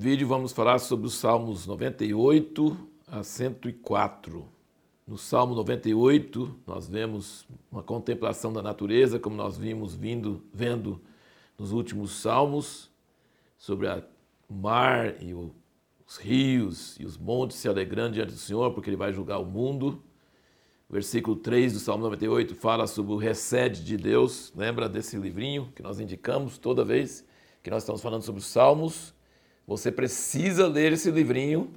[0.00, 2.74] vídeo vamos falar sobre os Salmos 98
[3.06, 4.48] a 104.
[5.06, 11.02] No Salmo 98, nós vemos uma contemplação da natureza, como nós vimos vindo, vendo
[11.58, 12.90] nos últimos salmos,
[13.58, 13.86] sobre
[14.48, 15.54] o mar e o,
[16.08, 19.44] os rios e os montes se alegrando diante do Senhor, porque Ele vai julgar o
[19.44, 20.02] mundo.
[20.88, 24.50] O versículo 3 do Salmo 98 fala sobre o recede de Deus.
[24.56, 27.22] Lembra desse livrinho que nós indicamos toda vez
[27.62, 29.19] que nós estamos falando sobre os Salmos?
[29.70, 31.70] Você precisa ler esse livrinho.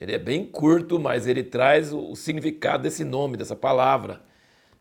[0.00, 4.22] Ele é bem curto, mas ele traz o significado desse nome, dessa palavra,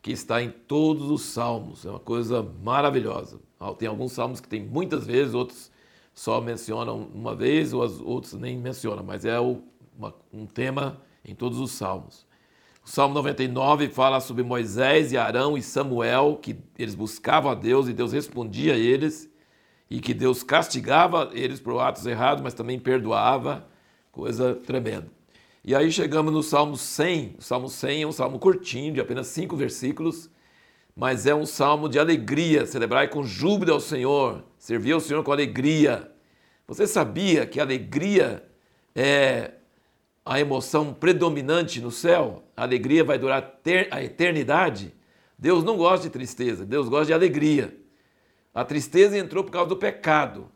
[0.04, 1.84] que está em todos os salmos.
[1.84, 3.40] É uma coisa maravilhosa.
[3.80, 5.72] Tem alguns salmos que tem muitas vezes, outros
[6.14, 11.72] só mencionam uma vez, ou outros nem mencionam, mas é um tema em todos os
[11.72, 12.23] salmos.
[12.86, 17.88] O Salmo 99 fala sobre Moisés e Arão e Samuel, que eles buscavam a Deus
[17.88, 19.28] e Deus respondia a eles
[19.90, 23.68] e que Deus castigava eles por atos errados, mas também perdoava,
[24.12, 25.08] coisa tremenda.
[25.64, 27.36] E aí chegamos no Salmo 100.
[27.40, 30.30] O Salmo 100 é um salmo curtinho, de apenas cinco versículos,
[30.95, 35.32] mas é um salmo de alegria, celebrar com júbilo ao Senhor, servir ao Senhor com
[35.32, 36.12] alegria.
[36.67, 38.44] Você sabia que alegria
[38.95, 39.54] é
[40.26, 42.44] a emoção predominante no céu?
[42.56, 43.60] A alegria vai durar
[43.92, 44.94] a eternidade?
[45.38, 47.76] Deus não gosta de tristeza, Deus gosta de alegria.
[48.53, 50.50] A tristeza entrou por causa do pecado.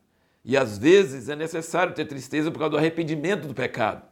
[0.44, 4.04] E às vezes é necessário ter tristeza por causa do arrependimento do pecado.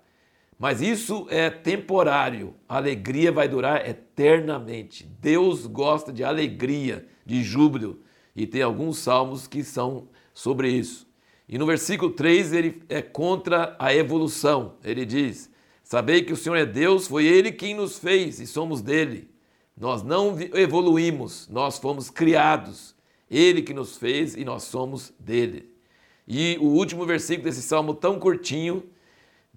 [0.58, 2.54] Mas isso é temporário.
[2.70, 5.06] A alegria vai durar eternamente.
[5.20, 8.00] Deus gosta de alegria, de júbilo.
[8.36, 11.08] E tem alguns salmos que são sobre isso.
[11.50, 14.76] E no versículo 3 ele é contra a evolução.
[14.84, 15.50] Ele diz:
[15.84, 19.30] Sabei que o Senhor é Deus, foi Ele quem nos fez e somos dele.
[19.76, 22.96] Nós não evoluímos, nós fomos criados.
[23.32, 25.74] Ele que nos fez e nós somos dele.
[26.28, 28.84] E o último versículo desse salmo tão curtinho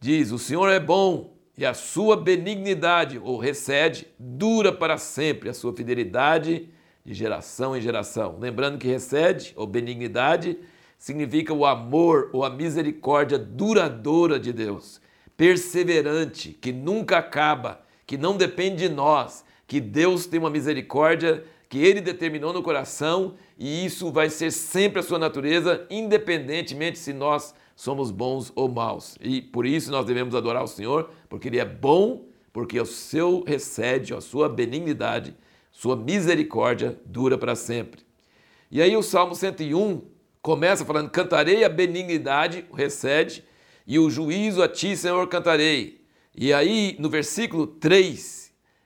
[0.00, 5.54] diz: O Senhor é bom e a sua benignidade, ou recede, dura para sempre, a
[5.54, 6.68] sua fidelidade
[7.04, 8.38] de geração em geração.
[8.40, 10.58] Lembrando que recede, ou benignidade,
[10.98, 15.00] significa o amor ou a misericórdia duradoura de Deus,
[15.36, 21.84] perseverante, que nunca acaba, que não depende de nós, que Deus tem uma misericórdia que
[21.84, 27.52] ele determinou no coração e isso vai ser sempre a sua natureza, independentemente se nós
[27.74, 29.16] somos bons ou maus.
[29.20, 33.42] E por isso nós devemos adorar o Senhor, porque ele é bom, porque o seu
[33.44, 35.34] recede, a sua benignidade,
[35.72, 38.02] sua misericórdia dura para sempre.
[38.70, 40.00] E aí o Salmo 101
[40.40, 43.42] começa falando: Cantarei a benignidade, o recede,
[43.84, 46.00] e o juízo a ti, Senhor, cantarei.
[46.36, 48.43] E aí no versículo 3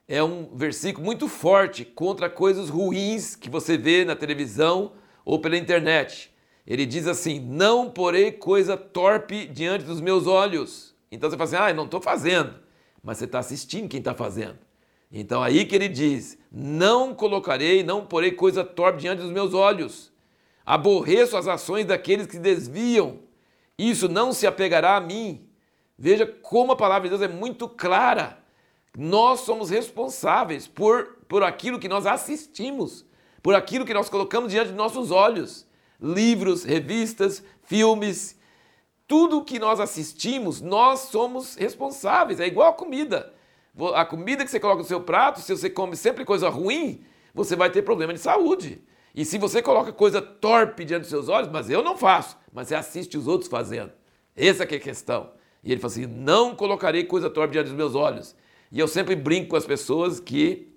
[0.08, 4.92] é um versículo muito forte contra coisas ruins que você vê na televisão
[5.22, 6.32] ou pela internet.
[6.66, 10.94] Ele diz assim: Não porei coisa torpe diante dos meus olhos.
[11.12, 12.54] Então você fala assim: Ah, não estou fazendo.
[13.02, 14.58] Mas você está assistindo quem está fazendo.
[15.12, 20.10] Então aí que ele diz: Não colocarei, não porei coisa torpe diante dos meus olhos.
[20.64, 23.18] Aborreço as ações daqueles que desviam.
[23.78, 25.46] Isso não se apegará a mim.
[25.98, 28.38] Veja como a palavra de Deus é muito clara.
[29.00, 33.06] Nós somos responsáveis por, por aquilo que nós assistimos,
[33.40, 35.64] por aquilo que nós colocamos diante de nossos olhos.
[36.02, 38.36] Livros, revistas, filmes,
[39.06, 42.40] tudo que nós assistimos, nós somos responsáveis.
[42.40, 43.32] É igual a comida.
[43.94, 47.54] A comida que você coloca no seu prato, se você come sempre coisa ruim, você
[47.54, 48.82] vai ter problema de saúde.
[49.14, 52.66] E se você coloca coisa torpe diante dos seus olhos, mas eu não faço, mas
[52.66, 53.92] você assiste os outros fazendo.
[54.34, 55.30] Essa é a questão.
[55.62, 58.34] E ele fala assim: não colocarei coisa torpe diante dos meus olhos.
[58.70, 60.68] E eu sempre brinco com as pessoas que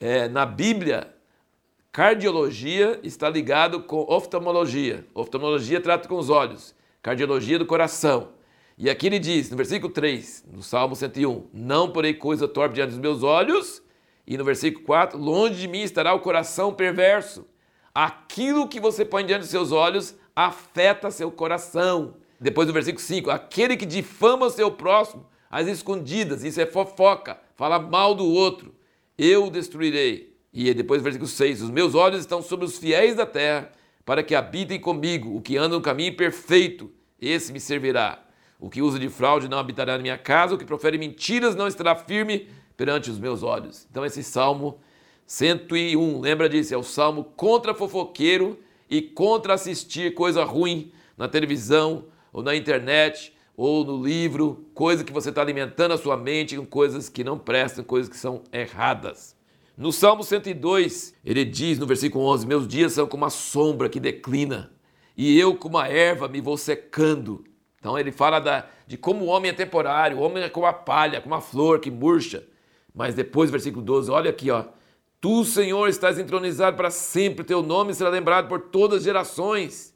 [0.00, 1.12] é, na Bíblia,
[1.92, 5.04] cardiologia está ligado com oftalmologia.
[5.14, 8.30] Oftalmologia trata com os olhos, cardiologia do coração.
[8.78, 12.90] E aqui ele diz, no versículo 3, no Salmo 101, não porei coisa torpe diante
[12.90, 13.82] dos meus olhos.
[14.26, 17.44] E no versículo 4, longe de mim estará o coração perverso.
[17.94, 22.14] Aquilo que você põe diante dos seus olhos afeta seu coração.
[22.40, 27.38] Depois do versículo 5, aquele que difama o seu próximo as escondidas, isso é fofoca,
[27.56, 28.74] fala mal do outro,
[29.16, 30.36] eu o destruirei.
[30.52, 33.70] E depois, versículo 6: Os meus olhos estão sobre os fiéis da terra,
[34.04, 35.36] para que habitem comigo.
[35.36, 36.90] O que anda no caminho perfeito,
[37.20, 38.24] esse me servirá.
[38.58, 41.68] O que usa de fraude não habitará na minha casa, o que profere mentiras não
[41.68, 43.86] estará firme perante os meus olhos.
[43.90, 44.80] Então, esse salmo
[45.26, 46.74] 101, lembra disso?
[46.74, 48.58] É o salmo contra fofoqueiro
[48.88, 55.12] e contra assistir coisa ruim na televisão ou na internet ou no livro, coisa que
[55.12, 59.36] você está alimentando a sua mente com coisas que não prestam, coisas que são erradas.
[59.76, 63.98] No Salmo 102, ele diz no versículo 11: Meus dias são como a sombra que
[63.98, 64.70] declina,
[65.16, 67.42] e eu, como a erva, me vou secando.
[67.80, 70.72] Então ele fala da, de como o homem é temporário, o homem é como a
[70.72, 72.46] palha, como a flor que murcha.
[72.94, 74.66] Mas depois, versículo 12, olha aqui, ó.
[75.20, 79.92] Tu, Senhor, estás entronizado para sempre, teu nome será lembrado por todas as gerações.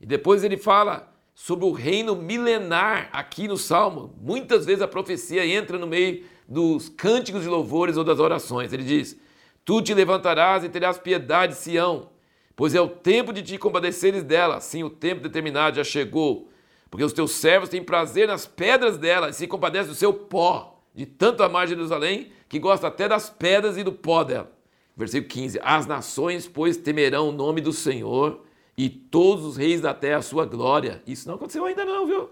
[0.00, 4.14] E depois ele fala sobre o reino milenar aqui no Salmo.
[4.20, 8.72] Muitas vezes a profecia entra no meio dos cânticos de louvores ou das orações.
[8.72, 9.16] Ele diz:
[9.64, 12.10] Tu te levantarás e terás piedade, Sião,
[12.54, 14.60] pois é o tempo de te compadeceres dela.
[14.60, 16.48] Sim, o tempo determinado já chegou,
[16.90, 20.80] porque os teus servos têm prazer nas pedras dela e se compadecem do seu pó,
[20.94, 24.52] de tanto amar Jerusalém, que gosta até das pedras e do pó dela.
[24.94, 28.44] Versículo 15: As nações, pois, temerão o nome do Senhor
[28.82, 31.00] e todos os reis da terra a sua glória.
[31.06, 32.28] Isso não aconteceu ainda não, viu?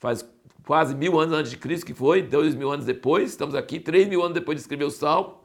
[0.00, 0.28] Faz
[0.64, 4.08] quase mil anos antes de Cristo que foi, dois mil anos depois, estamos aqui, três
[4.08, 5.42] mil anos depois de escrever o Salmo,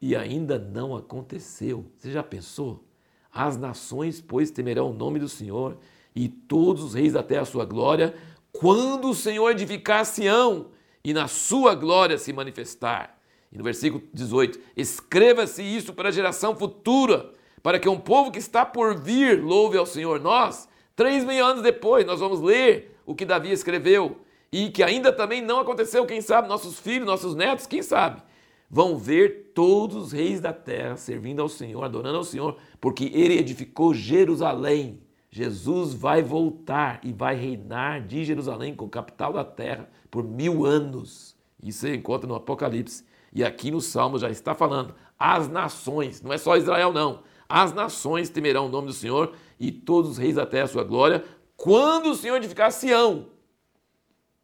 [0.00, 1.86] e ainda não aconteceu.
[1.96, 2.84] Você já pensou?
[3.32, 5.76] As nações, pois, temerão o nome do Senhor,
[6.14, 8.14] e todos os reis da terra a sua glória,
[8.52, 10.68] quando o Senhor edificar Sião
[11.02, 13.18] e na sua glória se manifestar.
[13.50, 17.32] E no versículo 18: escreva-se isso para a geração futura
[17.62, 20.20] para que um povo que está por vir louve ao Senhor.
[20.20, 24.20] Nós, três mil anos depois, nós vamos ler o que Davi escreveu
[24.52, 28.22] e que ainda também não aconteceu, quem sabe, nossos filhos, nossos netos, quem sabe,
[28.70, 33.38] vão ver todos os reis da terra servindo ao Senhor, adorando ao Senhor, porque ele
[33.38, 35.00] edificou Jerusalém.
[35.30, 41.36] Jesus vai voltar e vai reinar de Jerusalém, com capital da terra, por mil anos.
[41.62, 43.04] Isso você encontra no Apocalipse.
[43.32, 47.22] E aqui no Salmo já está falando, as nações, não é só Israel, não.
[47.48, 50.84] As nações temerão o nome do Senhor e todos os reis da terra a sua
[50.84, 51.24] glória,
[51.56, 53.26] quando o Senhor edificar Sião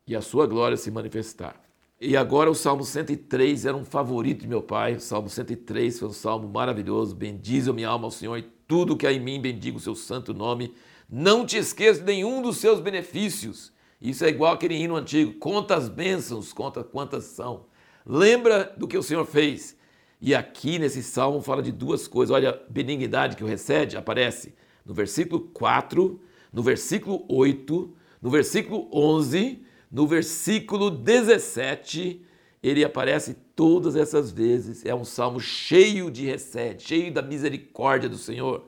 [0.07, 1.61] e a sua glória se manifestar.
[2.01, 4.95] E agora o Salmo 103 era um favorito de meu pai.
[4.95, 7.15] O Salmo 103 foi um salmo maravilhoso.
[7.15, 10.35] Bendize minha alma ao Senhor e tudo que há em mim bendiga o seu santo
[10.35, 10.75] nome.
[11.09, 13.73] Não te esqueça de nenhum dos seus benefícios.
[14.01, 15.35] Isso é igual aquele hino antigo.
[15.35, 17.67] Conta as bênçãos, conta quantas são.
[18.05, 19.77] Lembra do que o Senhor fez
[20.27, 22.35] e aqui nesse salmo fala de duas coisas.
[22.35, 26.19] Olha, a benignidade que o recebe aparece no versículo 4,
[26.51, 29.63] no versículo 8, no versículo 11,
[29.93, 32.25] no versículo 17.
[32.63, 34.87] Ele aparece todas essas vezes.
[34.87, 38.67] É um salmo cheio de recede, cheio da misericórdia do Senhor.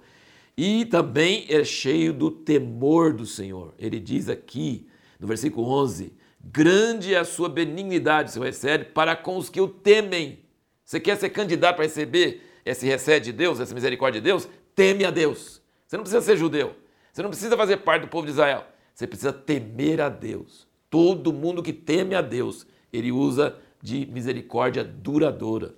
[0.59, 3.73] E também é cheio do temor do Senhor.
[3.79, 4.87] Ele diz aqui,
[5.19, 9.67] no versículo 11: Grande é a sua benignidade, seu recebe, para com os que o
[9.67, 10.45] temem
[10.87, 14.49] você quer ser candidato para receber esse recebe de Deus, essa misericórdia de Deus?
[14.73, 15.61] Teme a Deus.
[15.85, 16.77] Você não precisa ser judeu.
[17.13, 18.65] Você não precisa fazer parte do povo de Israel.
[18.95, 20.65] Você precisa temer a Deus.
[20.89, 25.75] Todo mundo que teme a Deus, ele usa de misericórdia duradoura.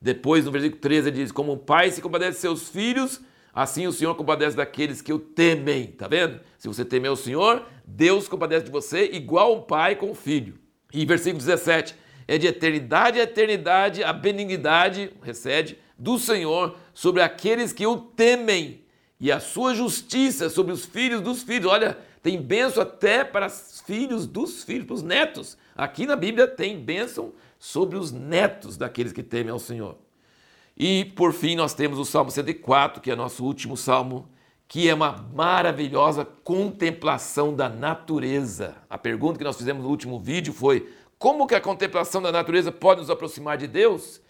[0.00, 3.22] Depois, no versículo 13, ele diz: Como um pai se compadece de seus filhos,
[3.54, 5.86] assim o Senhor compadece daqueles que o temem.
[5.86, 6.40] Tá vendo?
[6.58, 10.58] Se você temer o Senhor, Deus compadece de você igual um pai com o filho.
[10.92, 11.94] E versículo 17:
[12.26, 18.82] é de eternidade a eternidade a benignidade, recede, do Senhor sobre aqueles que o temem
[19.20, 21.70] e a sua justiça sobre os filhos dos filhos.
[21.70, 25.56] Olha, tem bênção até para os filhos dos filhos, para os netos.
[25.76, 29.96] Aqui na Bíblia tem bênção sobre os netos daqueles que temem ao Senhor.
[30.76, 34.28] E por fim nós temos o Salmo 104, que é nosso último salmo,
[34.66, 38.74] que é uma maravilhosa contemplação da natureza.
[38.88, 40.88] A pergunta que nós fizemos no último vídeo foi:
[41.22, 44.20] como que a contemplação da natureza pode nos aproximar de Deus?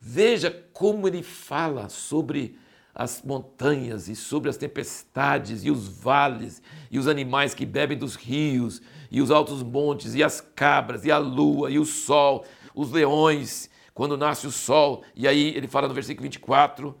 [0.00, 2.58] Veja como ele fala sobre
[2.92, 8.16] as montanhas e sobre as tempestades e os vales e os animais que bebem dos
[8.16, 12.90] rios e os altos montes e as cabras e a lua e o sol, os
[12.90, 15.04] leões, quando nasce o sol.
[15.14, 16.98] E aí ele fala no versículo 24: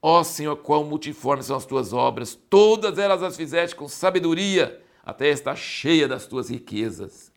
[0.00, 4.80] Ó oh, Senhor, quão multiformes são as tuas obras, todas elas as fizeste com sabedoria,
[5.04, 7.30] até está cheia das tuas riquezas.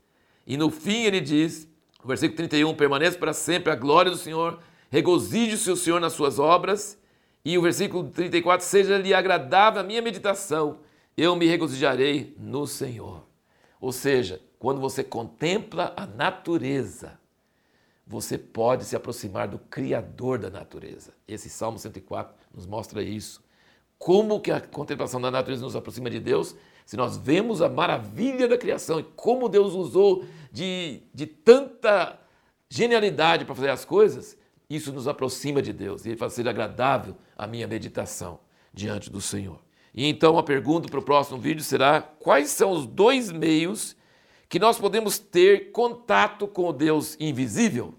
[0.46, 1.68] E no fim ele diz,
[2.02, 4.60] no versículo 31, permaneça para sempre a glória do Senhor,
[4.90, 6.98] regozije-se o Senhor nas suas obras.
[7.46, 10.80] E o versículo 34, seja-lhe agradável a minha meditação,
[11.16, 13.24] eu me regozijarei no Senhor.
[13.80, 17.20] Ou seja, quando você contempla a natureza,
[18.08, 21.14] você pode se aproximar do Criador da natureza.
[21.28, 23.44] Esse Salmo 104 nos mostra isso.
[23.98, 26.56] Como que a contemplação da natureza nos aproxima de Deus?
[26.86, 32.20] Se nós vemos a maravilha da criação e como Deus usou de, de tanta
[32.70, 34.38] genialidade para fazer as coisas,
[34.70, 38.40] isso nos aproxima de Deus e faz ser agradável a minha meditação
[38.74, 39.60] diante do Senhor.
[39.94, 43.96] E então a pergunta para o próximo vídeo será: quais são os dois meios
[44.50, 47.94] que nós podemos ter contato com o Deus invisível?